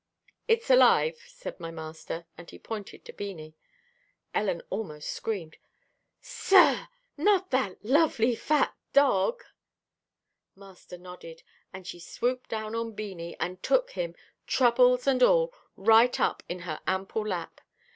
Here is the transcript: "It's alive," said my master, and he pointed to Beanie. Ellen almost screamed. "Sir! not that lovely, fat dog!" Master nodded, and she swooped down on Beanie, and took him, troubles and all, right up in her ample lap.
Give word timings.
"It's 0.47 0.71
alive," 0.71 1.19
said 1.27 1.59
my 1.59 1.69
master, 1.69 2.25
and 2.35 2.49
he 2.49 2.57
pointed 2.57 3.05
to 3.05 3.13
Beanie. 3.13 3.53
Ellen 4.33 4.63
almost 4.71 5.09
screamed. 5.09 5.57
"Sir! 6.19 6.87
not 7.17 7.51
that 7.51 7.85
lovely, 7.85 8.33
fat 8.33 8.73
dog!" 8.93 9.43
Master 10.55 10.97
nodded, 10.97 11.43
and 11.71 11.85
she 11.85 11.99
swooped 11.99 12.49
down 12.49 12.73
on 12.73 12.93
Beanie, 12.95 13.35
and 13.39 13.61
took 13.61 13.91
him, 13.91 14.15
troubles 14.47 15.05
and 15.05 15.21
all, 15.21 15.53
right 15.75 16.19
up 16.19 16.41
in 16.49 16.61
her 16.61 16.81
ample 16.87 17.27
lap. 17.27 17.61